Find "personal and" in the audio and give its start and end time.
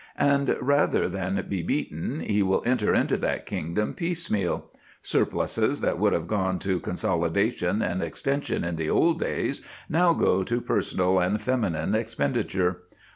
10.59-11.39